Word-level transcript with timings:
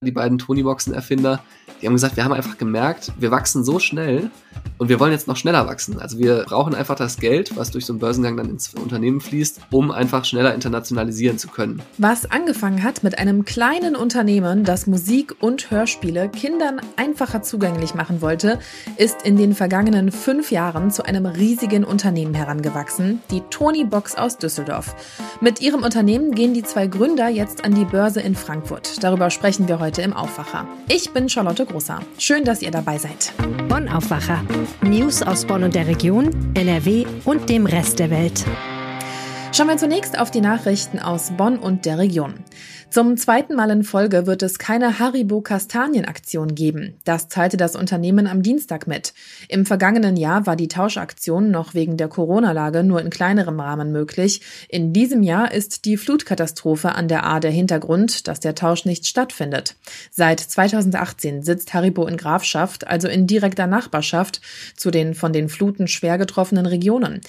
die 0.00 0.12
beiden 0.12 0.38
Tony-Boxen-Erfinder, 0.38 1.40
die 1.82 1.86
haben 1.86 1.94
gesagt, 1.94 2.16
wir 2.16 2.24
haben 2.24 2.32
einfach 2.32 2.56
gemerkt, 2.56 3.12
wir 3.18 3.32
wachsen 3.32 3.64
so 3.64 3.80
schnell 3.80 4.30
und 4.78 4.88
wir 4.88 5.00
wollen 5.00 5.10
jetzt 5.10 5.26
noch 5.26 5.36
schneller 5.36 5.66
wachsen. 5.66 6.00
Also 6.00 6.18
wir 6.18 6.44
brauchen 6.44 6.74
einfach 6.74 6.94
das 6.94 7.16
Geld, 7.18 7.56
was 7.56 7.72
durch 7.72 7.84
so 7.84 7.92
einen 7.92 8.00
Börsengang 8.00 8.36
dann 8.36 8.48
ins 8.48 8.74
Unternehmen 8.74 9.20
fließt, 9.20 9.60
um 9.72 9.90
einfach 9.90 10.24
schneller 10.24 10.54
internationalisieren 10.54 11.36
zu 11.36 11.48
können. 11.48 11.82
Was 11.98 12.30
angefangen 12.30 12.84
hat 12.84 13.02
mit 13.02 13.18
einem 13.18 13.44
kleinen 13.44 13.96
Unternehmen, 13.96 14.62
das 14.62 14.86
Musik 14.86 15.34
und 15.40 15.70
Hörspiele 15.72 16.28
Kindern 16.28 16.80
einfacher 16.96 17.42
zugänglich 17.42 17.94
machen 17.94 18.22
wollte, 18.22 18.60
ist 18.98 19.22
in 19.22 19.36
den 19.36 19.52
vergangenen 19.52 20.12
fünf 20.12 20.52
Jahren 20.52 20.92
zu 20.92 21.04
einem 21.04 21.26
riesigen 21.26 21.82
Unternehmen 21.82 22.34
herangewachsen, 22.34 23.20
die 23.32 23.42
Tony 23.50 23.84
Box 23.84 24.16
aus 24.16 24.38
Düsseldorf. 24.38 24.94
Mit 25.40 25.60
ihrem 25.60 25.82
Unternehmen 25.82 26.32
gehen 26.32 26.54
die 26.54 26.62
zwei 26.62 26.86
Gründer 26.86 27.28
jetzt 27.28 27.64
an 27.64 27.74
die 27.74 27.84
Börse 27.84 28.20
in 28.20 28.36
Frankfurt. 28.36 29.02
Darüber 29.02 29.30
sprechen 29.30 29.66
wir 29.66 29.80
heute 29.80 29.87
im 29.96 30.12
Aufwacher. 30.12 30.66
Ich 30.88 31.10
bin 31.14 31.30
Charlotte 31.30 31.64
Großer. 31.64 32.00
Schön, 32.18 32.44
dass 32.44 32.60
ihr 32.60 32.70
dabei 32.70 32.98
seid. 32.98 33.32
Bonn 33.68 33.88
Aufwacher. 33.88 34.44
News 34.82 35.22
aus 35.22 35.46
Bonn 35.46 35.62
und 35.62 35.74
der 35.74 35.86
Region, 35.86 36.28
NRW 36.52 37.06
und 37.24 37.48
dem 37.48 37.64
Rest 37.64 37.98
der 37.98 38.10
Welt. 38.10 38.44
Schauen 39.52 39.68
wir 39.68 39.78
zunächst 39.78 40.18
auf 40.18 40.30
die 40.30 40.42
Nachrichten 40.42 40.98
aus 40.98 41.30
Bonn 41.30 41.58
und 41.58 41.86
der 41.86 41.96
Region. 41.96 42.34
Zum 42.90 43.18
zweiten 43.18 43.54
Mal 43.54 43.68
in 43.70 43.84
Folge 43.84 44.26
wird 44.26 44.42
es 44.42 44.58
keine 44.58 44.98
Haribo-Kastanien-Aktion 44.98 46.54
geben. 46.54 46.98
Das 47.04 47.28
teilte 47.28 47.58
das 47.58 47.76
Unternehmen 47.76 48.26
am 48.26 48.42
Dienstag 48.42 48.86
mit. 48.86 49.12
Im 49.48 49.66
vergangenen 49.66 50.16
Jahr 50.16 50.46
war 50.46 50.56
die 50.56 50.68
Tauschaktion 50.68 51.50
noch 51.50 51.74
wegen 51.74 51.98
der 51.98 52.08
Corona-Lage 52.08 52.84
nur 52.84 53.02
in 53.02 53.10
kleinerem 53.10 53.60
Rahmen 53.60 53.92
möglich. 53.92 54.40
In 54.70 54.94
diesem 54.94 55.22
Jahr 55.22 55.52
ist 55.52 55.84
die 55.84 55.98
Flutkatastrophe 55.98 56.94
an 56.94 57.08
der 57.08 57.26
A 57.26 57.40
der 57.40 57.50
Hintergrund, 57.50 58.26
dass 58.26 58.40
der 58.40 58.54
Tausch 58.54 58.86
nicht 58.86 59.06
stattfindet. 59.06 59.76
Seit 60.10 60.40
2018 60.40 61.42
sitzt 61.42 61.74
Haribo 61.74 62.06
in 62.06 62.16
Grafschaft, 62.16 62.86
also 62.86 63.06
in 63.06 63.26
direkter 63.26 63.66
Nachbarschaft 63.66 64.40
zu 64.76 64.90
den 64.90 65.14
von 65.14 65.34
den 65.34 65.50
Fluten 65.50 65.88
schwer 65.88 66.16
getroffenen 66.16 66.64
Regionen. 66.64 67.20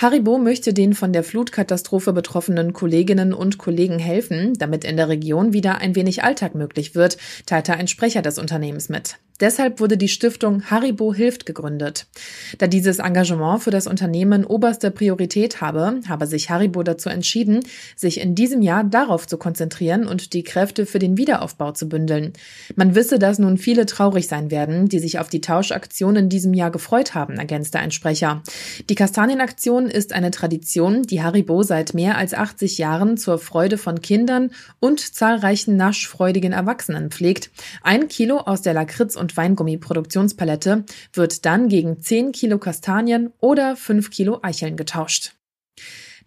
Haribo 0.00 0.38
möchte 0.38 0.72
den 0.72 0.94
von 0.94 1.12
der 1.12 1.22
Flutkatastrophe 1.22 2.14
betroffenen 2.14 2.72
Kolleginnen 2.72 3.34
und 3.34 3.58
Kollegen 3.58 3.98
helfen, 3.98 4.54
damit 4.54 4.84
in 4.84 4.96
der 4.96 5.10
Region 5.10 5.52
wieder 5.52 5.76
ein 5.76 5.94
wenig 5.94 6.24
Alltag 6.24 6.54
möglich 6.54 6.94
wird, 6.94 7.18
teilte 7.44 7.74
ein 7.74 7.86
Sprecher 7.86 8.22
des 8.22 8.38
Unternehmens 8.38 8.88
mit. 8.88 9.18
Deshalb 9.40 9.80
wurde 9.80 9.96
die 9.96 10.08
Stiftung 10.08 10.64
Haribo 10.70 11.14
hilft 11.14 11.46
gegründet. 11.46 12.06
Da 12.58 12.66
dieses 12.66 12.98
Engagement 12.98 13.62
für 13.62 13.70
das 13.70 13.86
Unternehmen 13.86 14.44
oberste 14.44 14.90
Priorität 14.90 15.62
habe, 15.62 16.00
habe 16.08 16.26
sich 16.26 16.50
Haribo 16.50 16.82
dazu 16.82 17.08
entschieden, 17.08 17.60
sich 17.96 18.20
in 18.20 18.34
diesem 18.34 18.60
Jahr 18.60 18.84
darauf 18.84 19.26
zu 19.26 19.38
konzentrieren 19.38 20.06
und 20.06 20.34
die 20.34 20.42
Kräfte 20.42 20.84
für 20.84 20.98
den 20.98 21.16
Wiederaufbau 21.16 21.72
zu 21.72 21.88
bündeln. 21.88 22.34
Man 22.76 22.94
wisse, 22.94 23.18
dass 23.18 23.38
nun 23.38 23.56
viele 23.56 23.86
traurig 23.86 24.28
sein 24.28 24.50
werden, 24.50 24.88
die 24.88 24.98
sich 24.98 25.18
auf 25.18 25.28
die 25.28 25.40
Tauschaktion 25.40 26.16
in 26.16 26.28
diesem 26.28 26.52
Jahr 26.52 26.70
gefreut 26.70 27.14
haben, 27.14 27.38
ergänzte 27.38 27.78
ein 27.78 27.92
Sprecher. 27.92 28.42
Die 28.90 28.94
Kastanienaktion 28.94 29.86
ist 29.86 30.12
eine 30.12 30.30
Tradition, 30.30 31.02
die 31.02 31.22
Haribo 31.22 31.62
seit 31.62 31.94
mehr 31.94 32.18
als 32.18 32.34
80 32.34 32.76
Jahren 32.78 33.16
zur 33.16 33.38
Freude 33.38 33.78
von 33.78 34.02
Kindern 34.02 34.50
und 34.80 35.00
zahlreichen 35.00 35.76
naschfreudigen 35.76 36.52
Erwachsenen 36.52 37.10
pflegt. 37.10 37.50
Ein 37.82 38.08
Kilo 38.08 38.38
aus 38.38 38.60
der 38.60 38.74
Lakritz- 38.74 39.16
und 39.16 39.29
Weingummi-Produktionspalette 39.36 40.84
wird 41.12 41.44
dann 41.44 41.68
gegen 41.68 42.00
10 42.00 42.32
Kilo 42.32 42.58
Kastanien 42.58 43.32
oder 43.38 43.76
5 43.76 44.10
Kilo 44.10 44.40
Eicheln 44.42 44.76
getauscht. 44.76 45.34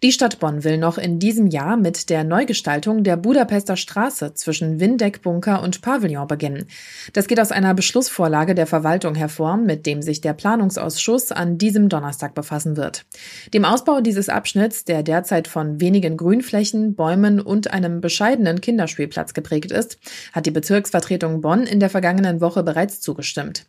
Die 0.02 0.12
Stadt 0.12 0.40
Bonn 0.40 0.64
will 0.64 0.76
noch 0.76 0.98
in 0.98 1.18
diesem 1.18 1.46
Jahr 1.46 1.76
mit 1.76 2.10
der 2.10 2.24
Neugestaltung 2.24 3.04
der 3.04 3.16
Budapester 3.16 3.76
Straße 3.76 4.34
zwischen 4.34 4.80
Windeck-Bunker 4.80 5.62
und 5.62 5.82
Pavillon 5.82 6.26
beginnen. 6.26 6.66
Das 7.12 7.28
geht 7.28 7.40
aus 7.40 7.52
einer 7.52 7.74
Beschlussvorlage 7.74 8.54
der 8.54 8.66
Verwaltung 8.66 9.14
hervor, 9.14 9.56
mit 9.56 9.86
dem 9.86 10.02
sich 10.02 10.20
der 10.20 10.32
Planungsausschuss 10.32 11.30
an 11.30 11.58
diesem 11.58 11.88
Donnerstag 11.88 12.34
befassen 12.34 12.76
wird. 12.76 13.06
Dem 13.54 13.64
Ausbau 13.64 14.00
dieses 14.00 14.28
Abschnitts, 14.28 14.84
der 14.84 15.04
derzeit 15.04 15.46
von 15.46 15.80
wenigen 15.80 16.16
Grünflächen, 16.16 16.96
Bäumen 16.96 17.40
und 17.40 17.72
einem 17.72 18.00
bescheidenen 18.00 18.60
Kinderspielplatz 18.60 19.32
geprägt 19.32 19.70
ist, 19.70 19.98
hat 20.32 20.46
die 20.46 20.50
Bezirksvertretung 20.50 21.40
Bonn 21.40 21.62
in 21.62 21.78
der 21.80 21.90
vergangenen 21.90 22.40
Woche 22.40 22.64
bereits 22.64 23.00
zugestimmt. 23.00 23.66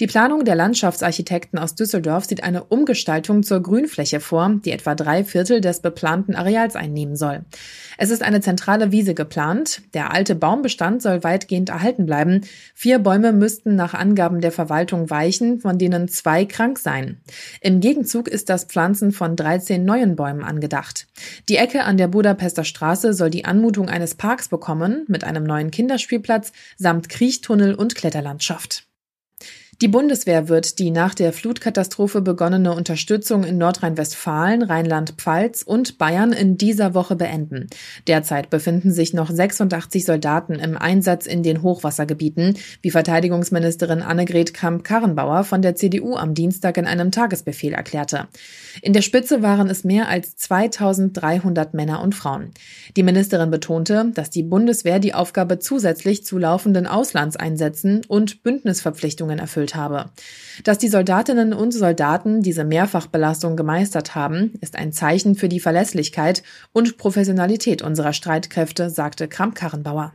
Die 0.00 0.06
Planung 0.06 0.44
der 0.44 0.54
Landschaftsarchitekten 0.54 1.58
aus 1.58 1.74
Düsseldorf 1.74 2.24
sieht 2.24 2.44
eine 2.44 2.64
Umgestaltung 2.64 3.42
zur 3.42 3.62
Grünfläche 3.62 4.20
vor, 4.20 4.60
die 4.64 4.70
etwa 4.72 4.94
drei 4.94 5.22
Viertel 5.24 5.60
des 5.60 5.71
beplanten 5.80 6.34
Areals 6.34 6.76
einnehmen 6.76 7.16
soll. 7.16 7.44
Es 7.98 8.10
ist 8.10 8.22
eine 8.22 8.40
zentrale 8.40 8.92
Wiese 8.92 9.14
geplant. 9.14 9.82
Der 9.94 10.12
alte 10.12 10.34
Baumbestand 10.34 11.02
soll 11.02 11.24
weitgehend 11.24 11.70
erhalten 11.70 12.06
bleiben. 12.06 12.42
Vier 12.74 12.98
Bäume 12.98 13.32
müssten 13.32 13.76
nach 13.76 13.94
Angaben 13.94 14.40
der 14.40 14.52
Verwaltung 14.52 15.10
weichen, 15.10 15.60
von 15.60 15.78
denen 15.78 16.08
zwei 16.08 16.44
krank 16.44 16.78
seien. 16.78 17.20
Im 17.60 17.80
Gegenzug 17.80 18.28
ist 18.28 18.48
das 18.48 18.64
Pflanzen 18.64 19.12
von 19.12 19.36
13 19.36 19.84
neuen 19.84 20.16
Bäumen 20.16 20.44
angedacht. 20.44 21.06
Die 21.48 21.56
Ecke 21.56 21.84
an 21.84 21.96
der 21.96 22.08
Budapester 22.08 22.64
Straße 22.64 23.14
soll 23.14 23.30
die 23.30 23.44
Anmutung 23.44 23.88
eines 23.88 24.14
Parks 24.14 24.48
bekommen, 24.48 25.04
mit 25.08 25.24
einem 25.24 25.44
neuen 25.44 25.70
Kinderspielplatz 25.70 26.52
samt 26.76 27.08
Kriechtunnel 27.08 27.74
und 27.74 27.94
Kletterlandschaft. 27.94 28.86
Die 29.82 29.88
Bundeswehr 29.88 30.48
wird 30.48 30.78
die 30.78 30.92
nach 30.92 31.12
der 31.12 31.32
Flutkatastrophe 31.32 32.20
begonnene 32.20 32.72
Unterstützung 32.72 33.42
in 33.42 33.58
Nordrhein-Westfalen, 33.58 34.62
Rheinland-Pfalz 34.62 35.62
und 35.62 35.98
Bayern 35.98 36.32
in 36.32 36.56
dieser 36.56 36.94
Woche 36.94 37.16
beenden. 37.16 37.66
Derzeit 38.06 38.48
befinden 38.48 38.92
sich 38.92 39.12
noch 39.12 39.28
86 39.28 40.04
Soldaten 40.04 40.54
im 40.54 40.78
Einsatz 40.78 41.26
in 41.26 41.42
den 41.42 41.62
Hochwassergebieten, 41.62 42.56
wie 42.80 42.92
Verteidigungsministerin 42.92 44.02
Annegret 44.02 44.54
Kramp-Karrenbauer 44.54 45.42
von 45.42 45.62
der 45.62 45.74
CDU 45.74 46.14
am 46.14 46.34
Dienstag 46.34 46.76
in 46.76 46.86
einem 46.86 47.10
Tagesbefehl 47.10 47.72
erklärte. 47.72 48.28
In 48.82 48.92
der 48.92 49.02
Spitze 49.02 49.42
waren 49.42 49.68
es 49.68 49.82
mehr 49.82 50.08
als 50.08 50.36
2300 50.36 51.74
Männer 51.74 52.02
und 52.02 52.14
Frauen. 52.14 52.52
Die 52.96 53.02
Ministerin 53.02 53.50
betonte, 53.50 54.12
dass 54.14 54.30
die 54.30 54.44
Bundeswehr 54.44 55.00
die 55.00 55.14
Aufgabe 55.14 55.58
zusätzlich 55.58 56.24
zu 56.24 56.38
laufenden 56.38 56.86
Auslandseinsätzen 56.86 58.02
und 58.06 58.44
Bündnisverpflichtungen 58.44 59.40
erfüllt 59.40 59.71
erfüllt 59.72 59.74
habe. 59.74 60.10
Dass 60.64 60.78
die 60.78 60.88
Soldatinnen 60.88 61.52
und 61.52 61.72
Soldaten 61.72 62.42
diese 62.42 62.64
Mehrfachbelastung 62.64 63.56
gemeistert 63.56 64.14
haben, 64.14 64.54
ist 64.60 64.76
ein 64.76 64.92
Zeichen 64.92 65.34
für 65.34 65.48
die 65.48 65.60
Verlässlichkeit 65.60 66.42
und 66.72 66.98
Professionalität 66.98 67.82
unserer 67.82 68.12
Streitkräfte, 68.12 68.90
sagte 68.90 69.28
Kramp-Karrenbauer. 69.28 70.12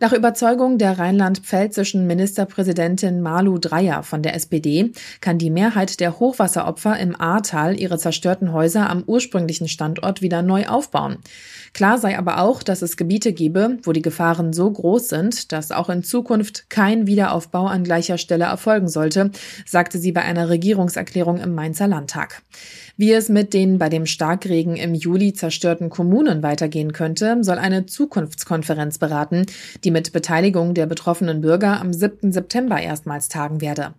Nach 0.00 0.12
Überzeugung 0.12 0.76
der 0.76 0.98
rheinland-pfälzischen 0.98 2.06
Ministerpräsidentin 2.06 3.22
Malu 3.22 3.58
Dreyer 3.58 4.02
von 4.02 4.22
der 4.22 4.34
SPD 4.34 4.92
kann 5.20 5.38
die 5.38 5.50
Mehrheit 5.50 6.00
der 6.00 6.20
Hochwasseropfer 6.20 6.98
im 6.98 7.18
Ahrtal 7.18 7.80
ihre 7.80 7.98
zerstörten 7.98 8.52
Häuser 8.52 8.90
am 8.90 9.02
ursprünglichen 9.06 9.66
Standort 9.66 10.20
wieder 10.20 10.42
neu 10.42 10.66
aufbauen. 10.66 11.18
Klar 11.72 11.98
sei 11.98 12.18
aber 12.18 12.40
auch, 12.40 12.62
dass 12.62 12.82
es 12.82 12.96
Gebiete 12.96 13.32
gebe, 13.32 13.78
wo 13.82 13.92
die 13.92 14.02
Gefahren 14.02 14.52
so 14.52 14.70
groß 14.70 15.08
sind, 15.08 15.52
dass 15.52 15.72
auch 15.72 15.88
in 15.88 16.02
Zukunft 16.02 16.68
kein 16.68 17.06
Wiederaufbau 17.06 17.66
an 17.66 17.84
gleicher 17.84 18.18
Stelle 18.18 18.44
erfolgen 18.44 18.88
sollte, 18.88 19.30
sagte 19.66 19.98
sie 19.98 20.12
bei 20.12 20.22
einer 20.22 20.48
Regierungserklärung 20.50 21.38
im 21.38 21.54
Mainzer 21.54 21.88
Landtag. 21.88 22.42
Wie 23.00 23.12
es 23.12 23.28
mit 23.28 23.54
den 23.54 23.78
bei 23.78 23.88
dem 23.88 24.06
Starkregen 24.06 24.74
im 24.74 24.92
Juli 24.92 25.32
zerstörten 25.32 25.88
Kommunen 25.88 26.42
weitergehen 26.42 26.92
könnte, 26.92 27.38
soll 27.42 27.56
eine 27.56 27.86
Zukunftskonferenz 27.86 28.98
beraten, 28.98 29.46
die 29.84 29.92
mit 29.92 30.12
Beteiligung 30.12 30.74
der 30.74 30.86
betroffenen 30.86 31.40
Bürger 31.40 31.80
am 31.80 31.92
7. 31.92 32.32
September 32.32 32.80
erstmals 32.80 33.28
tagen 33.28 33.60
werde. 33.60 33.94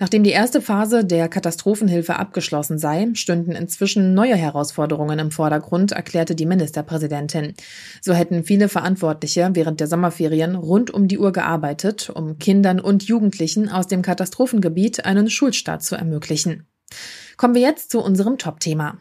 Nachdem 0.00 0.24
die 0.24 0.32
erste 0.32 0.60
Phase 0.60 1.04
der 1.04 1.28
Katastrophenhilfe 1.28 2.16
abgeschlossen 2.16 2.78
sei, 2.78 3.10
stünden 3.14 3.52
inzwischen 3.52 4.14
neue 4.14 4.34
Herausforderungen 4.34 5.20
im 5.20 5.30
Vordergrund, 5.30 5.92
erklärte 5.92 6.34
die 6.34 6.46
Ministerpräsidentin. 6.46 7.54
So 8.00 8.14
hätten 8.14 8.42
viele 8.42 8.68
Verantwortliche 8.68 9.50
während 9.52 9.78
der 9.78 9.86
Sommerferien 9.86 10.56
rund 10.56 10.90
um 10.90 11.06
die 11.06 11.20
Uhr 11.20 11.30
gearbeitet, 11.30 12.10
um 12.12 12.40
Kindern 12.40 12.80
und 12.80 13.04
Jugendlichen 13.04 13.68
aus 13.68 13.86
dem 13.86 14.02
Katastrophengebiet 14.02 15.04
einen 15.04 15.30
Schulstart 15.30 15.84
zu 15.84 15.94
ermöglichen. 15.94 16.66
Kommen 17.40 17.54
wir 17.54 17.62
jetzt 17.62 17.90
zu 17.90 18.02
unserem 18.02 18.36
Top-Thema. 18.36 18.98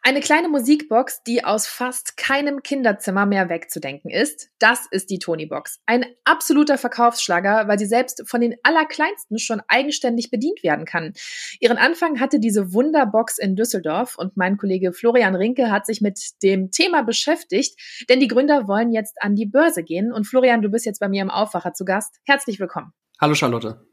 Eine 0.00 0.20
kleine 0.20 0.48
Musikbox, 0.48 1.22
die 1.24 1.44
aus 1.44 1.66
fast 1.66 2.16
keinem 2.16 2.62
Kinderzimmer 2.62 3.26
mehr 3.26 3.50
wegzudenken 3.50 4.10
ist, 4.10 4.48
das 4.58 4.86
ist 4.90 5.10
die 5.10 5.18
Tonybox. 5.18 5.80
Ein 5.84 6.06
absoluter 6.24 6.78
Verkaufsschlager, 6.78 7.68
weil 7.68 7.78
sie 7.78 7.84
selbst 7.84 8.22
von 8.26 8.40
den 8.40 8.54
Allerkleinsten 8.62 9.38
schon 9.38 9.60
eigenständig 9.68 10.30
bedient 10.30 10.62
werden 10.62 10.86
kann. 10.86 11.12
Ihren 11.60 11.76
Anfang 11.76 12.18
hatte 12.18 12.40
diese 12.40 12.72
Wunderbox 12.72 13.36
in 13.36 13.56
Düsseldorf 13.56 14.16
und 14.16 14.38
mein 14.38 14.56
Kollege 14.56 14.94
Florian 14.94 15.34
Rinke 15.34 15.70
hat 15.70 15.84
sich 15.84 16.00
mit 16.00 16.18
dem 16.42 16.70
Thema 16.70 17.02
beschäftigt, 17.02 17.78
denn 18.08 18.20
die 18.20 18.28
Gründer 18.28 18.68
wollen 18.68 18.90
jetzt 18.90 19.20
an 19.20 19.34
die 19.34 19.44
Börse 19.44 19.82
gehen 19.82 20.14
und 20.14 20.26
Florian, 20.26 20.62
du 20.62 20.70
bist 20.70 20.86
jetzt 20.86 21.00
bei 21.00 21.10
mir 21.10 21.20
im 21.20 21.30
Aufwacher 21.30 21.74
zu 21.74 21.84
Gast. 21.84 22.20
Herzlich 22.24 22.58
willkommen. 22.58 22.94
Hallo 23.22 23.36
Charlotte. 23.36 23.86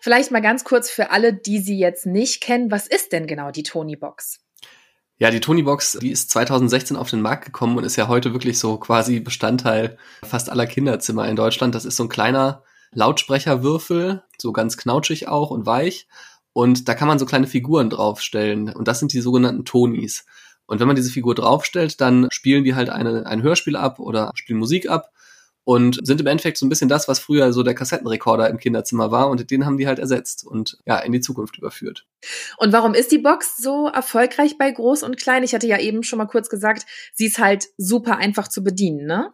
Vielleicht 0.00 0.30
mal 0.30 0.40
ganz 0.40 0.64
kurz 0.64 0.88
für 0.88 1.10
alle, 1.10 1.34
die 1.34 1.58
sie 1.58 1.78
jetzt 1.78 2.06
nicht 2.06 2.40
kennen, 2.40 2.70
was 2.70 2.86
ist 2.86 3.12
denn 3.12 3.26
genau 3.26 3.50
die 3.50 3.62
Tonybox? 3.62 4.40
Ja, 5.18 5.30
die 5.30 5.40
Tonybox, 5.40 5.98
die 6.00 6.10
ist 6.10 6.30
2016 6.30 6.96
auf 6.96 7.10
den 7.10 7.20
Markt 7.20 7.44
gekommen 7.44 7.76
und 7.76 7.84
ist 7.84 7.96
ja 7.96 8.08
heute 8.08 8.32
wirklich 8.32 8.58
so 8.58 8.78
quasi 8.78 9.20
Bestandteil 9.20 9.98
fast 10.24 10.48
aller 10.48 10.66
Kinderzimmer 10.66 11.28
in 11.28 11.36
Deutschland. 11.36 11.74
Das 11.74 11.84
ist 11.84 11.98
so 11.98 12.04
ein 12.04 12.08
kleiner 12.08 12.62
Lautsprecherwürfel, 12.92 14.22
so 14.38 14.50
ganz 14.52 14.78
knautschig 14.78 15.28
auch 15.28 15.50
und 15.50 15.66
weich. 15.66 16.08
Und 16.54 16.88
da 16.88 16.94
kann 16.94 17.06
man 17.06 17.18
so 17.18 17.26
kleine 17.26 17.48
Figuren 17.48 17.90
draufstellen. 17.90 18.72
Und 18.72 18.88
das 18.88 18.98
sind 18.98 19.12
die 19.12 19.20
sogenannten 19.20 19.66
Tonys. 19.66 20.24
Und 20.64 20.80
wenn 20.80 20.86
man 20.86 20.96
diese 20.96 21.10
Figur 21.10 21.34
draufstellt, 21.34 22.00
dann 22.00 22.28
spielen 22.32 22.64
die 22.64 22.74
halt 22.74 22.88
eine, 22.88 23.26
ein 23.26 23.42
Hörspiel 23.42 23.76
ab 23.76 23.98
oder 23.98 24.30
spielen 24.36 24.58
Musik 24.58 24.88
ab 24.88 25.10
und 25.64 25.98
sind 26.06 26.20
im 26.20 26.26
Endeffekt 26.26 26.58
so 26.58 26.66
ein 26.66 26.68
bisschen 26.68 26.88
das, 26.88 27.08
was 27.08 27.18
früher 27.18 27.52
so 27.52 27.62
der 27.62 27.74
Kassettenrekorder 27.74 28.48
im 28.48 28.58
Kinderzimmer 28.58 29.10
war 29.10 29.28
und 29.28 29.50
den 29.50 29.66
haben 29.66 29.76
die 29.76 29.86
halt 29.86 29.98
ersetzt 29.98 30.46
und 30.46 30.78
ja, 30.86 30.98
in 30.98 31.12
die 31.12 31.20
Zukunft 31.20 31.58
überführt. 31.58 32.06
Und 32.58 32.72
warum 32.72 32.94
ist 32.94 33.12
die 33.12 33.18
Box 33.18 33.56
so 33.58 33.88
erfolgreich 33.88 34.58
bei 34.58 34.70
Groß 34.70 35.02
und 35.02 35.16
Klein? 35.16 35.42
Ich 35.42 35.54
hatte 35.54 35.66
ja 35.66 35.78
eben 35.78 36.02
schon 36.02 36.18
mal 36.18 36.26
kurz 36.26 36.48
gesagt, 36.48 36.86
sie 37.14 37.26
ist 37.26 37.38
halt 37.38 37.68
super 37.76 38.16
einfach 38.16 38.48
zu 38.48 38.62
bedienen, 38.62 39.06
ne? 39.06 39.32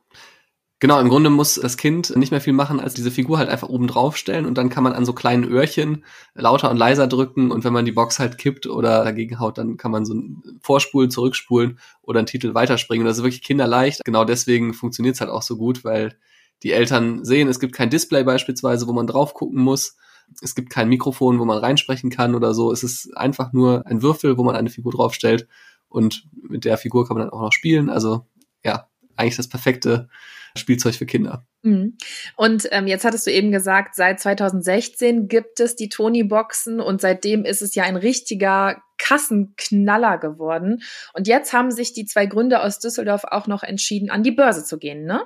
Genau, 0.79 1.01
im 1.01 1.09
Grunde 1.09 1.31
muss 1.31 1.55
das 1.55 1.79
Kind 1.79 2.15
nicht 2.17 2.31
mehr 2.31 2.43
viel 2.43 2.53
machen, 2.53 2.81
als 2.81 2.93
diese 2.93 3.11
Figur 3.11 3.39
halt 3.39 3.49
einfach 3.49 3.71
oben 3.71 3.87
drauf 3.87 4.19
stellen 4.19 4.45
und 4.45 4.59
dann 4.59 4.69
kann 4.69 4.85
man 4.85 4.93
an 4.93 5.07
so 5.07 5.15
kleinen 5.15 5.45
Öhrchen 5.45 6.05
lauter 6.35 6.71
und 6.71 6.77
leiser 6.77 7.07
drücken 7.07 7.51
und 7.51 7.65
wenn 7.65 7.73
man 7.73 7.87
die 7.87 7.93
Box 7.93 8.19
halt 8.19 8.37
kippt 8.37 8.67
oder 8.67 9.03
dagegen 9.03 9.41
haut, 9.41 9.57
dann 9.57 9.79
kann 9.79 9.91
man 9.91 10.05
so 10.05 10.15
vorspulen, 10.61 11.11
zurückspulen 11.11 11.79
oder 12.03 12.19
einen 12.19 12.27
Titel 12.27 12.53
weiterspringen. 12.53 13.07
Das 13.07 13.17
ist 13.17 13.23
wirklich 13.23 13.43
kinderleicht. 13.43 14.05
Genau 14.05 14.27
deswegen 14.27 14.75
funktioniert 14.75 15.15
es 15.15 15.23
halt 15.23 15.31
auch 15.31 15.41
so 15.41 15.57
gut, 15.57 15.83
weil 15.83 16.19
die 16.63 16.73
Eltern 16.73 17.25
sehen, 17.25 17.49
es 17.49 17.59
gibt 17.59 17.75
kein 17.75 17.89
Display 17.89 18.23
beispielsweise, 18.25 18.87
wo 18.87 18.93
man 18.93 19.07
drauf 19.07 19.33
gucken 19.33 19.63
muss. 19.63 19.97
Es 20.43 20.55
gibt 20.55 20.69
kein 20.69 20.91
Mikrofon, 20.91 21.39
wo 21.39 21.47
man 21.47 21.57
reinsprechen 21.57 22.11
kann 22.11 22.35
oder 22.35 22.53
so. 22.53 22.71
Es 22.71 22.83
ist 22.83 23.17
einfach 23.17 23.55
nur 23.55 23.87
ein 23.87 24.03
Würfel, 24.03 24.37
wo 24.37 24.45
man 24.45 24.57
eine 24.57 24.69
Figur 24.69 24.93
draufstellt 24.93 25.49
und 25.89 26.29
mit 26.43 26.67
der 26.67 26.77
Figur 26.77 27.07
kann 27.07 27.17
man 27.17 27.27
dann 27.27 27.33
auch 27.33 27.41
noch 27.41 27.53
spielen. 27.53 27.89
Also 27.89 28.27
ja, 28.63 28.89
eigentlich 29.17 29.37
das 29.37 29.49
perfekte 29.49 30.09
Spielzeug 30.57 30.95
für 30.95 31.07
Kinder. 31.07 31.47
Mhm. 31.63 31.97
Und 32.37 32.69
ähm, 32.71 32.87
jetzt 32.87 33.05
hattest 33.05 33.27
du 33.27 33.33
eben 33.33 33.51
gesagt, 33.51 33.95
seit 33.95 34.21
2016 34.21 35.29
gibt 35.29 35.61
es 35.61 35.77
die 35.77 35.89
Tony-Boxen 35.89 36.81
und 36.81 37.01
seitdem 37.01 37.45
ist 37.45 37.63
es 37.63 37.75
ja 37.75 37.85
ein 37.85 37.97
richtiger 37.97 38.83
Kassenknaller 38.99 40.19
geworden. 40.19 40.83
Und 41.13 41.29
jetzt 41.29 41.53
haben 41.53 41.71
sich 41.71 41.93
die 41.93 42.07
zwei 42.07 42.27
Gründer 42.27 42.65
aus 42.65 42.79
Düsseldorf 42.79 43.25
auch 43.25 43.47
noch 43.47 43.63
entschieden, 43.63 44.11
an 44.11 44.23
die 44.23 44.33
Börse 44.33 44.65
zu 44.65 44.79
gehen, 44.79 45.05
ne? 45.05 45.23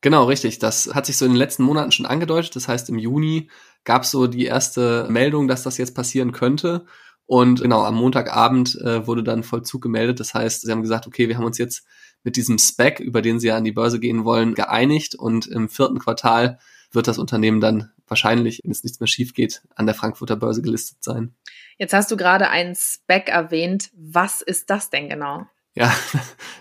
Genau, 0.00 0.24
richtig. 0.24 0.58
Das 0.58 0.94
hat 0.94 1.06
sich 1.06 1.16
so 1.16 1.24
in 1.24 1.32
den 1.32 1.38
letzten 1.38 1.62
Monaten 1.62 1.90
schon 1.90 2.04
angedeutet. 2.04 2.54
Das 2.56 2.68
heißt, 2.68 2.90
im 2.90 2.98
Juni 2.98 3.48
gab 3.84 4.02
es 4.02 4.10
so 4.10 4.26
die 4.26 4.44
erste 4.44 5.06
Meldung, 5.08 5.48
dass 5.48 5.62
das 5.62 5.78
jetzt 5.78 5.94
passieren 5.94 6.32
könnte. 6.32 6.84
Und 7.24 7.62
genau, 7.62 7.84
am 7.84 7.94
Montagabend 7.94 8.78
äh, 8.82 9.06
wurde 9.06 9.22
dann 9.22 9.42
Vollzug 9.42 9.80
gemeldet. 9.80 10.20
Das 10.20 10.34
heißt, 10.34 10.62
sie 10.62 10.70
haben 10.70 10.82
gesagt, 10.82 11.06
okay, 11.06 11.28
wir 11.28 11.38
haben 11.38 11.46
uns 11.46 11.56
jetzt 11.56 11.86
mit 12.24 12.36
diesem 12.36 12.58
Spec, 12.58 12.98
über 12.98 13.22
den 13.22 13.38
sie 13.38 13.48
ja 13.48 13.56
an 13.56 13.64
die 13.64 13.72
Börse 13.72 14.00
gehen 14.00 14.24
wollen, 14.24 14.54
geeinigt 14.54 15.14
und 15.14 15.46
im 15.46 15.68
vierten 15.68 16.00
Quartal 16.00 16.58
wird 16.90 17.06
das 17.06 17.18
Unternehmen 17.18 17.60
dann 17.60 17.92
wahrscheinlich, 18.06 18.60
wenn 18.64 18.72
es 18.72 18.82
nichts 18.82 19.00
mehr 19.00 19.06
schief 19.06 19.34
geht, 19.34 19.62
an 19.74 19.86
der 19.86 19.94
Frankfurter 19.94 20.36
Börse 20.36 20.62
gelistet 20.62 21.02
sein. 21.02 21.34
Jetzt 21.78 21.94
hast 21.94 22.10
du 22.10 22.16
gerade 22.16 22.50
einen 22.50 22.74
Spec 22.74 23.28
erwähnt. 23.28 23.90
Was 23.94 24.40
ist 24.40 24.70
das 24.70 24.90
denn 24.90 25.08
genau? 25.08 25.46
Ja, 25.74 25.92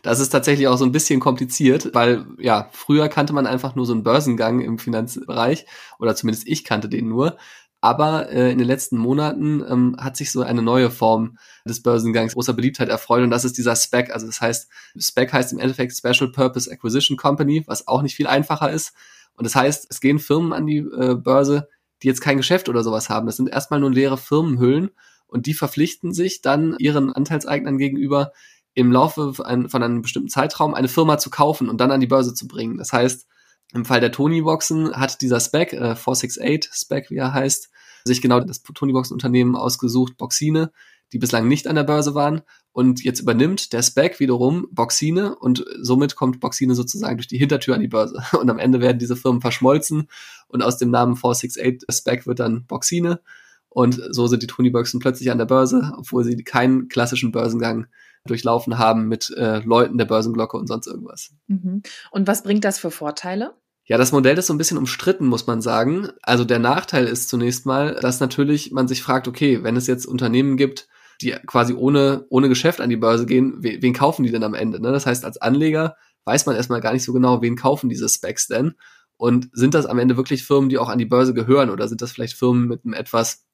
das 0.01 0.19
ist 0.19 0.29
tatsächlich 0.29 0.67
auch 0.67 0.77
so 0.77 0.85
ein 0.85 0.91
bisschen 0.91 1.19
kompliziert, 1.19 1.93
weil 1.93 2.25
ja, 2.39 2.69
früher 2.71 3.09
kannte 3.09 3.33
man 3.33 3.45
einfach 3.45 3.75
nur 3.75 3.85
so 3.85 3.93
einen 3.93 4.03
Börsengang 4.03 4.59
im 4.61 4.79
Finanzbereich 4.79 5.67
oder 5.99 6.15
zumindest 6.15 6.47
ich 6.47 6.63
kannte 6.63 6.89
den 6.89 7.09
nur. 7.09 7.37
Aber 7.83 8.29
äh, 8.29 8.49
in 8.49 8.59
den 8.59 8.67
letzten 8.67 8.97
Monaten 8.97 9.61
ähm, 9.67 9.97
hat 9.99 10.15
sich 10.15 10.31
so 10.31 10.41
eine 10.41 10.61
neue 10.61 10.89
Form 10.89 11.37
des 11.65 11.83
Börsengangs 11.83 12.33
großer 12.33 12.53
Beliebtheit 12.53 12.87
erfreut 12.87 13.23
und 13.23 13.29
das 13.29 13.43
ist 13.43 13.57
dieser 13.57 13.75
SPAC. 13.75 14.09
Also 14.13 14.25
das 14.25 14.39
heißt, 14.39 14.69
SPAC 14.97 15.33
heißt 15.33 15.51
im 15.51 15.59
Endeffekt 15.59 15.93
Special 15.93 16.31
Purpose 16.31 16.71
Acquisition 16.71 17.17
Company, 17.17 17.61
was 17.67 17.89
auch 17.89 18.01
nicht 18.01 18.15
viel 18.15 18.27
einfacher 18.27 18.71
ist. 18.71 18.93
Und 19.35 19.43
das 19.43 19.57
heißt, 19.57 19.87
es 19.89 19.99
gehen 19.99 20.19
Firmen 20.19 20.53
an 20.53 20.65
die 20.65 20.77
äh, 20.77 21.15
Börse, 21.15 21.67
die 22.01 22.07
jetzt 22.07 22.21
kein 22.21 22.37
Geschäft 22.37 22.69
oder 22.69 22.83
sowas 22.85 23.09
haben. 23.09 23.25
Das 23.25 23.35
sind 23.35 23.49
erstmal 23.49 23.81
nur 23.81 23.91
leere 23.91 24.17
Firmenhüllen 24.17 24.91
und 25.27 25.45
die 25.45 25.53
verpflichten 25.53 26.13
sich 26.13 26.41
dann 26.41 26.77
ihren 26.79 27.11
Anteilseignern 27.11 27.77
gegenüber, 27.77 28.31
im 28.75 28.93
Laufe 28.93 29.33
von 29.33 29.45
einem 29.45 30.01
bestimmten 30.01 30.29
Zeitraum 30.29 30.73
eine 30.73 30.87
Firma 30.87 31.17
zu 31.17 31.29
kaufen 31.29 31.67
und 31.67 31.81
dann 31.81 31.91
an 31.91 31.99
die 31.99 32.07
Börse 32.07 32.33
zu 32.33 32.47
bringen. 32.47 32.77
Das 32.77 32.93
heißt, 32.93 33.27
im 33.73 33.83
Fall 33.83 33.99
der 33.99 34.13
Tony-Boxen 34.13 34.95
hat 34.95 35.21
dieser 35.21 35.41
Spec, 35.41 35.73
äh, 35.73 35.95
468 35.97 36.71
Spec, 36.73 37.09
wie 37.09 37.17
er 37.17 37.33
heißt, 37.33 37.69
sich 38.05 38.21
genau 38.21 38.39
das 38.39 38.63
Tony-Boxen-Unternehmen 38.63 39.55
ausgesucht, 39.55 40.17
Boxine, 40.17 40.71
die 41.11 41.19
bislang 41.19 41.47
nicht 41.47 41.67
an 41.67 41.75
der 41.75 41.83
Börse 41.83 42.15
waren. 42.15 42.41
Und 42.71 43.03
jetzt 43.03 43.19
übernimmt 43.19 43.71
der 43.71 43.83
Spec 43.83 44.19
wiederum 44.19 44.67
Boxine 44.71 45.35
und 45.35 45.63
somit 45.79 46.15
kommt 46.15 46.39
Boxine 46.39 46.73
sozusagen 46.73 47.17
durch 47.17 47.27
die 47.27 47.37
Hintertür 47.37 47.75
an 47.75 47.81
die 47.81 47.87
Börse. 47.87 48.23
Und 48.39 48.49
am 48.49 48.57
Ende 48.57 48.81
werden 48.81 48.97
diese 48.97 49.15
Firmen 49.15 49.41
verschmolzen 49.41 50.07
und 50.47 50.63
aus 50.63 50.77
dem 50.77 50.89
Namen 50.89 51.15
468 51.15 51.87
Spec 51.95 52.25
wird 52.25 52.39
dann 52.39 52.65
Boxine. 52.65 53.21
Und 53.69 54.01
so 54.11 54.27
sind 54.27 54.43
die 54.43 54.47
Tony-Boxen 54.47 54.99
plötzlich 54.99 55.31
an 55.31 55.37
der 55.37 55.45
Börse, 55.45 55.93
obwohl 55.97 56.23
sie 56.23 56.35
keinen 56.43 56.89
klassischen 56.89 57.31
Börsengang 57.31 57.87
durchlaufen 58.25 58.77
haben 58.77 59.07
mit 59.07 59.29
äh, 59.31 59.59
Leuten 59.59 59.97
der 59.97 60.05
Börsenglocke 60.05 60.57
und 60.57 60.67
sonst 60.67 60.87
irgendwas. 60.87 61.31
Mhm. 61.47 61.81
Und 62.11 62.27
was 62.27 62.43
bringt 62.43 62.63
das 62.65 62.79
für 62.79 62.91
Vorteile? 62.91 63.55
Ja, 63.85 63.97
das 63.97 64.13
Modell 64.13 64.37
ist 64.37 64.47
so 64.47 64.53
ein 64.53 64.57
bisschen 64.57 64.77
umstritten, 64.77 65.27
muss 65.27 65.45
man 65.45 65.61
sagen. 65.61 66.09
Also 66.21 66.45
der 66.45 66.59
Nachteil 66.59 67.05
ist 67.05 67.27
zunächst 67.27 67.65
mal, 67.65 67.95
dass 67.95 68.21
natürlich 68.21 68.71
man 68.71 68.87
sich 68.87 69.03
fragt, 69.03 69.27
okay, 69.27 69.63
wenn 69.63 69.75
es 69.75 69.87
jetzt 69.87 70.05
Unternehmen 70.05 70.55
gibt, 70.55 70.87
die 71.21 71.31
quasi 71.45 71.73
ohne, 71.73 72.25
ohne 72.29 72.47
Geschäft 72.49 72.79
an 72.79 72.89
die 72.89 72.97
Börse 72.97 73.25
gehen, 73.25 73.57
wen, 73.59 73.93
kaufen 73.93 74.23
die 74.23 74.31
denn 74.31 74.43
am 74.43 74.53
Ende? 74.53 74.81
Ne? 74.81 74.91
Das 74.91 75.05
heißt, 75.05 75.25
als 75.25 75.37
Anleger 75.37 75.97
weiß 76.25 76.45
man 76.45 76.55
erstmal 76.55 76.79
gar 76.79 76.93
nicht 76.93 77.03
so 77.03 77.11
genau, 77.11 77.41
wen 77.41 77.57
kaufen 77.57 77.89
diese 77.89 78.07
Specs 78.07 78.47
denn? 78.47 78.75
Und 79.17 79.49
sind 79.51 79.73
das 79.73 79.85
am 79.85 79.99
Ende 79.99 80.17
wirklich 80.17 80.43
Firmen, 80.45 80.69
die 80.69 80.77
auch 80.77 80.89
an 80.89 80.97
die 80.97 81.05
Börse 81.05 81.33
gehören 81.33 81.69
oder 81.69 81.87
sind 81.87 82.01
das 82.01 82.11
vielleicht 82.11 82.37
Firmen 82.37 82.67
mit 82.67 82.85
einem 82.85 82.93
etwas 82.93 83.45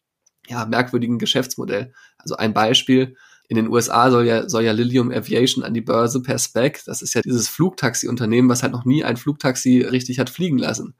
ja, 0.48 0.66
merkwürdigen 0.66 1.18
Geschäftsmodell? 1.18 1.94
Also 2.18 2.36
ein 2.36 2.54
Beispiel, 2.54 3.16
in 3.50 3.56
den 3.56 3.68
USA 3.68 4.12
soll 4.12 4.28
ja, 4.28 4.48
soll 4.48 4.64
ja 4.64 4.72
Lilium 4.72 5.12
Aviation 5.12 5.64
an 5.64 5.74
die 5.74 5.82
Börse 5.82 6.22
per 6.22 6.38
Spec. 6.38 6.84
Das 6.86 7.02
ist 7.02 7.16
ja 7.16 7.22
dieses 7.22 7.50
Flugtaxi-Unternehmen, 7.50 8.48
was 8.48 8.62
halt 8.62 8.72
noch 8.72 8.86
nie 8.86 9.04
ein 9.04 9.18
Flugtaxi 9.18 9.82
richtig 9.82 10.20
hat 10.20 10.30
fliegen 10.30 10.60
lassen. 10.60 10.94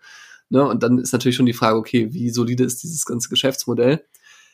Ne? 0.50 0.68
Und 0.68 0.82
dann 0.82 0.98
ist 0.98 1.14
natürlich 1.14 1.36
schon 1.36 1.46
die 1.46 1.54
Frage, 1.54 1.78
okay, 1.78 2.12
wie 2.12 2.32
solide 2.32 2.64
ist 2.64 2.82
dieses 2.82 3.06
ganze 3.06 3.30
Geschäftsmodell? 3.30 4.04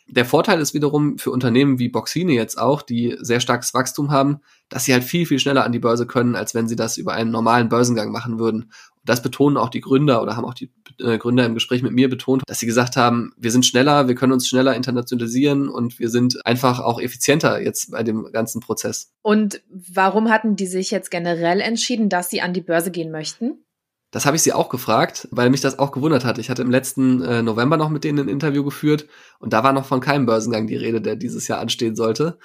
Der 0.08 0.26
Vorteil 0.26 0.62
ist 0.62 0.74
wiederum 0.74 1.18
für 1.18 1.32
Unternehmen 1.32 1.80
wie 1.80 1.90
Boxine 1.90 2.34
jetzt 2.34 2.60
auch, 2.60 2.84
die 2.84 3.18
sehr 3.20 3.40
starkes 3.40 3.74
Wachstum 3.74 4.12
haben, 4.12 4.42
dass 4.70 4.86
sie 4.86 4.94
halt 4.94 5.04
viel, 5.04 5.26
viel 5.26 5.40
schneller 5.40 5.64
an 5.64 5.72
die 5.72 5.80
Börse 5.80 6.06
können, 6.06 6.36
als 6.36 6.54
wenn 6.54 6.68
sie 6.68 6.76
das 6.76 6.98
über 6.98 7.14
einen 7.14 7.32
normalen 7.32 7.70
Börsengang 7.70 8.12
machen 8.12 8.38
würden. 8.38 8.64
Und 8.64 8.70
das 9.04 9.24
betonen 9.24 9.58
auch 9.58 9.70
die 9.70 9.82
Gründer 9.82 10.22
oder 10.22 10.38
haben 10.38 10.46
auch 10.46 10.54
die 10.54 10.72
äh, 11.00 11.18
Gründer 11.18 11.46
im 11.46 11.56
Gespräch 11.56 11.82
mit 11.82 11.92
mir 11.92 12.08
betont, 12.08 12.44
dass 12.46 12.60
sie 12.60 12.68
gesagt 12.68 12.98
haben, 12.98 13.34
wir 13.38 13.52
sind 13.52 13.66
schneller, 13.66 14.08
wir 14.08 14.16
können 14.16 14.34
uns 14.34 14.48
schneller 14.48 14.76
internationalisieren 14.76 15.70
und 15.70 16.00
wir 16.00 16.10
sind 16.10 16.46
einfach 16.46 16.80
auch 16.80 17.02
effizienter 17.02 17.62
jetzt 17.62 17.92
bei 17.92 18.04
dem 18.04 18.32
ganzen 18.32 18.62
Prozess. 18.62 19.12
Und 19.24 19.62
warum 19.70 20.30
hatten 20.30 20.56
die 20.56 20.68
sich 20.68 20.92
jetzt 20.92 21.10
generell 21.10 21.62
entschieden, 21.62 22.10
dass 22.10 22.30
sie 22.30 22.42
an 22.42 22.54
die 22.54 22.62
Börse 22.62 22.92
gehen 22.92 23.12
möchten? 23.12 23.65
Das 24.12 24.26
habe 24.26 24.38
ich 24.38 24.44
sie 24.44 24.54
auch 24.54 24.70
gefragt, 24.70 25.28
weil 25.32 25.50
mich 25.50 25.62
das 25.62 25.80
auch 25.80 25.92
gewundert 25.92 26.24
hat. 26.24 26.38
Ich 26.38 26.50
hatte 26.50 26.62
im 26.62 26.72
letzten 26.72 27.22
äh, 27.22 27.42
November 27.42 27.78
noch 27.78 27.90
mit 27.90 28.04
denen 28.04 28.20
ein 28.20 28.30
Interview 28.30 28.64
geführt 28.64 29.08
und 29.40 29.52
da 29.52 29.64
war 29.64 29.74
noch 29.74 29.86
von 29.86 30.00
keinem 30.00 30.26
Börsengang 30.26 30.68
die 30.68 30.78
Rede, 30.78 31.02
der 31.02 31.16
dieses 31.16 31.48
Jahr 31.48 31.60
anstehen 31.60 31.96
sollte. 31.96 32.38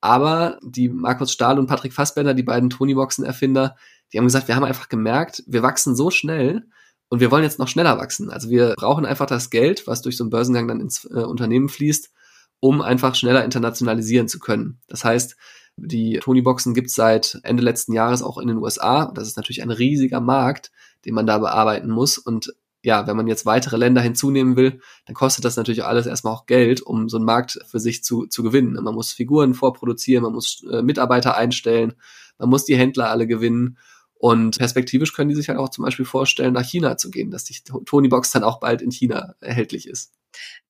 Aber 0.00 0.58
die 0.62 0.88
Markus 0.88 1.32
Stahl 1.32 1.58
und 1.58 1.66
Patrick 1.66 1.92
Fassbender, 1.92 2.34
die 2.34 2.44
beiden 2.44 2.70
Tony-Boxen-Erfinder, 2.70 3.76
die 4.12 4.18
haben 4.18 4.24
gesagt, 4.24 4.48
wir 4.48 4.56
haben 4.56 4.64
einfach 4.64 4.88
gemerkt, 4.88 5.42
wir 5.46 5.62
wachsen 5.62 5.96
so 5.96 6.10
schnell 6.10 6.66
und 7.08 7.20
wir 7.20 7.30
wollen 7.30 7.42
jetzt 7.42 7.58
noch 7.58 7.68
schneller 7.68 7.98
wachsen. 7.98 8.30
Also 8.30 8.48
wir 8.48 8.74
brauchen 8.76 9.06
einfach 9.06 9.26
das 9.26 9.50
Geld, 9.50 9.86
was 9.86 10.02
durch 10.02 10.16
so 10.16 10.24
einen 10.24 10.30
Börsengang 10.30 10.68
dann 10.68 10.80
ins 10.80 11.04
äh, 11.04 11.20
Unternehmen 11.20 11.68
fließt, 11.68 12.10
um 12.60 12.80
einfach 12.80 13.14
schneller 13.14 13.44
internationalisieren 13.44 14.28
zu 14.28 14.38
können. 14.38 14.80
Das 14.88 15.04
heißt, 15.04 15.36
die 15.80 16.18
Tony-Boxen 16.20 16.74
gibt 16.74 16.88
es 16.88 16.94
seit 16.94 17.40
Ende 17.42 17.62
letzten 17.62 17.92
Jahres 17.92 18.22
auch 18.22 18.38
in 18.38 18.48
den 18.48 18.58
USA. 18.58 19.12
Das 19.14 19.28
ist 19.28 19.36
natürlich 19.36 19.62
ein 19.62 19.70
riesiger 19.70 20.20
Markt 20.20 20.70
den 21.04 21.14
man 21.14 21.26
da 21.26 21.38
bearbeiten 21.38 21.90
muss. 21.90 22.18
Und 22.18 22.54
ja, 22.82 23.06
wenn 23.06 23.16
man 23.16 23.26
jetzt 23.26 23.46
weitere 23.46 23.76
Länder 23.76 24.00
hinzunehmen 24.00 24.56
will, 24.56 24.80
dann 25.06 25.14
kostet 25.14 25.44
das 25.44 25.56
natürlich 25.56 25.84
alles 25.84 26.06
erstmal 26.06 26.32
auch 26.32 26.46
Geld, 26.46 26.80
um 26.80 27.08
so 27.08 27.16
einen 27.16 27.26
Markt 27.26 27.58
für 27.66 27.80
sich 27.80 28.04
zu, 28.04 28.26
zu 28.26 28.42
gewinnen. 28.42 28.74
Man 28.82 28.94
muss 28.94 29.12
Figuren 29.12 29.54
vorproduzieren, 29.54 30.22
man 30.22 30.32
muss 30.32 30.64
äh, 30.70 30.82
Mitarbeiter 30.82 31.36
einstellen, 31.36 31.94
man 32.38 32.48
muss 32.48 32.64
die 32.64 32.76
Händler 32.76 33.10
alle 33.10 33.26
gewinnen. 33.26 33.78
Und 34.18 34.58
perspektivisch 34.58 35.12
können 35.12 35.28
die 35.28 35.36
sich 35.36 35.48
halt 35.48 35.58
auch 35.58 35.68
zum 35.68 35.84
Beispiel 35.84 36.04
vorstellen, 36.04 36.52
nach 36.52 36.64
China 36.64 36.96
zu 36.96 37.10
gehen, 37.10 37.30
dass 37.30 37.44
die 37.44 37.56
Tony 37.86 38.08
Box 38.08 38.32
dann 38.32 38.42
auch 38.42 38.58
bald 38.58 38.82
in 38.82 38.90
China 38.90 39.34
erhältlich 39.40 39.88
ist. 39.88 40.12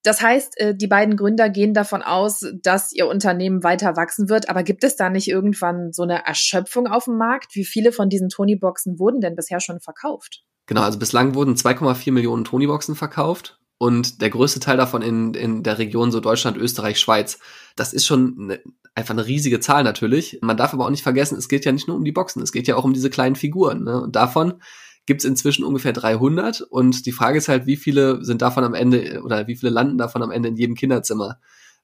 Das 0.02 0.20
heißt, 0.20 0.60
äh, 0.60 0.74
die 0.76 0.86
beiden 0.86 1.16
Gründer 1.16 1.48
gehen 1.48 1.74
davon 1.74 2.02
aus, 2.02 2.44
dass 2.62 2.92
ihr 2.92 3.08
Unternehmen 3.08 3.64
weiter 3.64 3.96
wachsen 3.96 4.28
wird. 4.28 4.48
Aber 4.48 4.62
gibt 4.62 4.84
es 4.84 4.96
da 4.96 5.10
nicht 5.10 5.28
irgendwann 5.28 5.92
so 5.92 6.02
eine 6.02 6.26
Erschöpfung 6.26 6.86
auf 6.86 7.04
dem 7.04 7.16
Markt? 7.16 7.54
Wie 7.54 7.64
viele 7.64 7.90
von 7.90 8.08
diesen 8.08 8.28
Tony-Boxen 8.28 8.98
wurden 8.98 9.20
denn 9.20 9.34
bisher 9.34 9.60
schon 9.60 9.80
verkauft? 9.80 10.44
Genau, 10.66 10.82
also 10.82 10.98
bislang 10.98 11.34
wurden 11.34 11.54
2,4 11.54 12.12
Millionen 12.12 12.44
Tony-Boxen 12.44 12.94
verkauft 12.94 13.58
und 13.78 14.20
der 14.20 14.30
größte 14.30 14.60
Teil 14.60 14.76
davon 14.76 15.02
in, 15.02 15.34
in 15.34 15.62
der 15.62 15.78
Region 15.78 16.12
so 16.12 16.20
Deutschland, 16.20 16.56
Österreich, 16.56 17.00
Schweiz. 17.00 17.38
Das 17.74 17.92
ist 17.92 18.06
schon 18.06 18.58
einfach 18.98 19.14
eine 19.14 19.26
riesige 19.26 19.60
Zahl 19.60 19.84
natürlich. 19.84 20.38
Man 20.42 20.56
darf 20.56 20.74
aber 20.74 20.84
auch 20.84 20.90
nicht 20.90 21.04
vergessen, 21.04 21.38
es 21.38 21.48
geht 21.48 21.64
ja 21.64 21.72
nicht 21.72 21.86
nur 21.86 21.96
um 21.96 22.04
die 22.04 22.12
Boxen, 22.12 22.42
es 22.42 22.52
geht 22.52 22.66
ja 22.66 22.76
auch 22.76 22.84
um 22.84 22.92
diese 22.92 23.10
kleinen 23.10 23.36
Figuren. 23.36 23.84
Ne? 23.84 24.00
Und 24.00 24.16
davon 24.16 24.54
gibt 25.06 25.22
es 25.22 25.24
inzwischen 25.24 25.64
ungefähr 25.64 25.92
300 25.92 26.60
und 26.60 27.06
die 27.06 27.12
Frage 27.12 27.38
ist 27.38 27.48
halt, 27.48 27.66
wie 27.66 27.76
viele 27.76 28.24
sind 28.24 28.42
davon 28.42 28.64
am 28.64 28.74
Ende 28.74 29.22
oder 29.22 29.46
wie 29.46 29.56
viele 29.56 29.70
landen 29.70 29.98
davon 29.98 30.22
am 30.22 30.32
Ende 30.32 30.48
in 30.48 30.56
jedem 30.56 30.74
Kinderzimmer? 30.74 31.38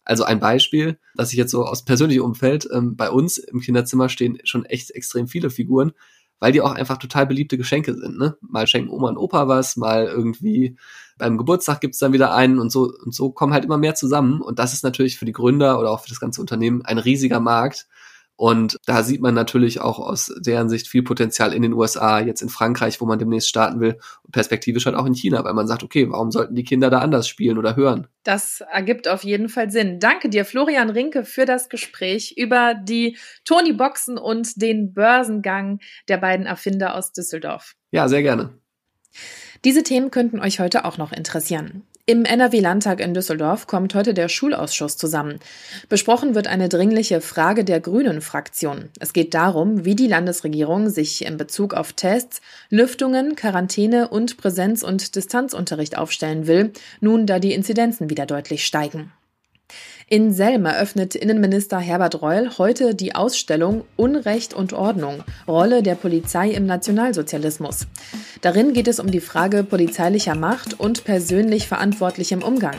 Also 0.05 0.25
ein 0.25 0.41
Beispiel, 0.41 0.99
das 1.15 1.33
ich 1.33 1.39
jetzt 1.39 1.53
so 1.53 1.65
aus 1.65 1.85
persönlichem 1.85 2.25
Umfeld, 2.25 2.69
ähm, 2.71 2.97
bei 2.97 3.09
uns 3.11 3.39
im 3.39 3.61
Kinderzimmer 3.61 4.09
stehen 4.09 4.39
schon 4.45 4.67
echt 4.67 4.91
extrem 4.91 5.29
viele 5.29 5.49
Figuren, 5.49 5.93
weil 6.41 6.53
die 6.53 6.61
auch 6.61 6.73
einfach 6.73 6.99
total 6.99 7.27
beliebte 7.27 7.57
Geschenke 7.57 7.95
sind. 7.95 8.19
Ne? 8.19 8.37
Mal 8.43 8.67
schenken 8.67 8.91
Oma 8.91 9.09
und 9.09 9.17
Opa 9.17 9.49
was, 9.49 9.77
mal 9.77 10.05
irgendwie 10.07 10.77
beim 11.19 11.39
Geburtstag 11.39 11.81
gibt's 11.81 11.99
dann 11.99 12.13
wieder 12.13 12.35
einen 12.35 12.59
und 12.59 12.71
so 12.71 12.93
und 13.05 13.15
so 13.15 13.31
kommen 13.31 13.53
halt 13.53 13.65
immer 13.65 13.79
mehr 13.79 13.95
zusammen. 13.95 14.41
Und 14.41 14.59
das 14.59 14.73
ist 14.73 14.85
natürlich 14.85 15.19
für 15.19 15.25
die 15.25 15.33
Gründer 15.33 15.79
oder 15.79 15.91
auch 15.91 16.01
für 16.01 16.09
das 16.09 16.21
ganze 16.21 16.41
Unternehmen 16.41 16.83
ein 16.85 16.99
riesiger 16.99 17.41
Markt. 17.41 17.87
Und 18.37 18.79
da 18.87 19.05
sieht 19.05 19.21
man 19.21 19.35
natürlich 19.35 19.81
auch 19.81 20.01
aus 20.01 20.35
deren 20.39 20.69
Sicht 20.69 20.89
viel 20.89 21.05
Potenzial 21.05 21.55
in 21.55 21.63
den 21.63 21.73
USA, 21.73 22.19
jetzt 22.19 22.43
in 22.43 22.49
Frankreich, 22.49 23.01
wo 23.01 23.07
man 23.07 23.19
demnächst 23.19 23.49
starten 23.49 23.79
will, 23.79 23.97
und 24.25 24.33
perspektivisch 24.33 24.87
halt 24.87 24.97
auch 24.97 25.07
in 25.07 25.15
China, 25.15 25.45
weil 25.45 25.55
man 25.55 25.69
sagt, 25.69 25.85
okay, 25.85 26.11
warum 26.11 26.33
sollten 26.33 26.57
die 26.57 26.65
Kinder 26.65 26.91
da 26.91 26.99
anders 26.99 27.29
spielen 27.29 27.59
oder 27.59 27.77
hören? 27.77 28.09
Das 28.25 28.61
ergibt 28.73 29.07
auf 29.07 29.23
jeden 29.23 29.49
Fall 29.49 29.71
Sinn. 29.71 30.01
Danke 30.01 30.31
dir, 30.31 30.45
Florian 30.45 30.91
Rinke, 30.91 31.25
für 31.25 31.45
das 31.45 31.69
Gespräch 31.69 32.35
über 32.37 32.75
die 32.75 33.17
Tony 33.45 33.73
Boxen 33.73 34.19
und 34.19 34.61
den 34.61 34.95
Börsengang 34.95 35.79
der 36.09 36.17
beiden 36.17 36.47
Erfinder 36.47 36.97
aus 36.97 37.13
Düsseldorf. 37.13 37.77
Ja, 37.93 38.09
sehr 38.09 38.23
gerne. 38.23 38.59
Diese 39.65 39.83
Themen 39.83 40.11
könnten 40.11 40.41
euch 40.41 40.61
heute 40.61 40.85
auch 40.85 40.99
noch 40.99 41.13
interessieren. 41.13 41.85
Im 42.07 42.27
NRW-Landtag 42.27 43.01
in 43.01 43.15
Düsseldorf 43.15 43.67
kommt 43.67 43.95
heute 43.95 44.13
der 44.13 44.29
Schulausschuss 44.29 44.99
zusammen. 44.99 45.39
Besprochen 45.89 46.35
wird 46.35 46.49
eine 46.49 46.69
dringliche 46.69 47.23
Frage 47.23 47.65
der 47.65 47.81
Grünen-Fraktion. 47.81 48.91
Es 49.01 49.15
geht 49.15 49.33
darum, 49.33 49.87
wie 49.87 49.97
die 49.97 50.07
Landesregierung 50.07 50.91
sich 50.91 51.25
in 51.25 51.39
Bezug 51.39 51.73
auf 51.73 51.95
Tests, 51.95 52.43
Lüftungen, 52.69 53.37
Quarantäne 53.37 54.09
und 54.09 54.37
Präsenz- 54.37 54.83
und 54.83 55.17
Distanzunterricht 55.17 55.97
aufstellen 55.97 56.47
will, 56.47 56.73
nun 57.01 57.27
da 57.27 57.39
die 57.39 57.55
Inzidenzen 57.55 58.11
wieder 58.11 58.27
deutlich 58.27 58.67
steigen. 58.67 59.13
In 60.07 60.35
Selm 60.35 60.67
eröffnet 60.67 61.15
Innenminister 61.15 61.79
Herbert 61.79 62.21
Reul 62.21 62.51
heute 62.59 62.95
die 62.95 63.15
Ausstellung 63.15 63.85
Unrecht 63.97 64.53
und 64.53 64.75
Ordnung, 64.75 65.25
Rolle 65.49 65.83
der 65.83 65.95
Polizei 65.95 66.51
im 66.51 66.67
Nationalsozialismus. 66.67 67.87
Darin 68.43 68.75
geht 68.75 68.87
es 68.87 69.01
um 69.01 69.11
die 69.11 69.21
Frage 69.21 69.65
polizeilicher 69.65 70.35
Macht 70.35 70.79
und 70.79 71.05
persönlich 71.05 71.69
verantwortlichem 71.69 72.43
Umgang. 72.43 72.77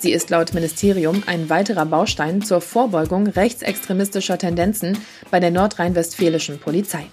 Sie 0.00 0.12
ist 0.12 0.30
laut 0.30 0.52
Ministerium 0.52 1.22
ein 1.26 1.48
weiterer 1.48 1.86
Baustein 1.86 2.42
zur 2.42 2.60
Vorbeugung 2.60 3.28
rechtsextremistischer 3.28 4.38
Tendenzen 4.38 4.98
bei 5.30 5.38
der 5.38 5.52
nordrhein-westfälischen 5.52 6.58
Polizei. 6.58 7.06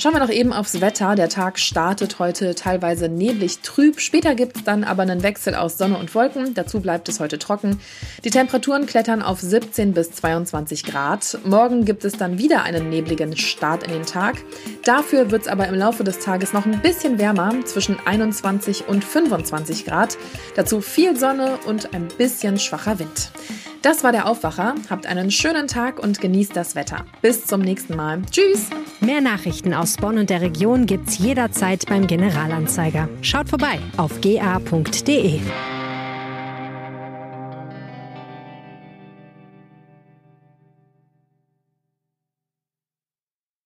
Schauen 0.00 0.12
wir 0.12 0.20
noch 0.20 0.30
eben 0.30 0.52
aufs 0.52 0.80
Wetter. 0.80 1.16
Der 1.16 1.28
Tag 1.28 1.58
startet 1.58 2.20
heute 2.20 2.54
teilweise 2.54 3.08
neblig 3.08 3.58
trüb. 3.62 3.98
Später 3.98 4.36
gibt 4.36 4.56
es 4.56 4.62
dann 4.62 4.84
aber 4.84 5.02
einen 5.02 5.24
Wechsel 5.24 5.56
aus 5.56 5.76
Sonne 5.76 5.98
und 5.98 6.14
Wolken. 6.14 6.54
Dazu 6.54 6.78
bleibt 6.78 7.08
es 7.08 7.18
heute 7.18 7.36
trocken. 7.36 7.80
Die 8.22 8.30
Temperaturen 8.30 8.86
klettern 8.86 9.22
auf 9.22 9.40
17 9.40 9.94
bis 9.94 10.12
22 10.12 10.84
Grad. 10.84 11.40
Morgen 11.44 11.84
gibt 11.84 12.04
es 12.04 12.12
dann 12.12 12.38
wieder 12.38 12.62
einen 12.62 12.90
nebligen 12.90 13.36
Start 13.36 13.82
in 13.82 13.90
den 13.90 14.06
Tag. 14.06 14.36
Dafür 14.84 15.32
wird 15.32 15.42
es 15.42 15.48
aber 15.48 15.66
im 15.66 15.74
Laufe 15.74 16.04
des 16.04 16.20
Tages 16.20 16.52
noch 16.52 16.64
ein 16.64 16.80
bisschen 16.80 17.18
wärmer, 17.18 17.52
zwischen 17.64 17.98
21 17.98 18.86
und 18.86 19.04
25 19.04 19.84
Grad. 19.84 20.16
Dazu 20.54 20.80
viel 20.80 21.16
Sonne 21.16 21.58
und 21.66 21.92
ein 21.92 22.06
bisschen 22.06 22.60
schwacher 22.60 23.00
Wind. 23.00 23.32
Das 23.82 24.02
war 24.02 24.12
der 24.12 24.26
Aufwacher. 24.26 24.74
Habt 24.90 25.06
einen 25.06 25.30
schönen 25.30 25.68
Tag 25.68 25.98
und 25.98 26.20
genießt 26.20 26.54
das 26.56 26.74
Wetter. 26.74 27.04
Bis 27.22 27.46
zum 27.46 27.60
nächsten 27.60 27.96
Mal. 27.96 28.22
Tschüss. 28.30 28.70
Mehr 29.00 29.20
Nachrichten 29.20 29.72
aus 29.72 29.96
Bonn 29.96 30.18
und 30.18 30.30
der 30.30 30.40
Region 30.40 30.86
gibt's 30.86 31.18
jederzeit 31.18 31.86
beim 31.86 32.06
Generalanzeiger. 32.06 33.08
Schaut 33.22 33.48
vorbei 33.48 33.78
auf 33.96 34.20
ga.de. 34.20 35.40